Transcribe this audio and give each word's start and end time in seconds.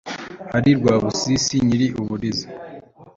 Ari 0.57 0.71
Rwubusisi 0.77 1.55
nyiri 1.67 1.87
Ubuliza 2.01 2.47